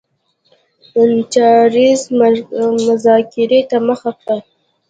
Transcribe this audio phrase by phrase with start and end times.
[1.33, 2.01] چارلېز
[2.87, 4.37] مذاکرې ته مخه کړه.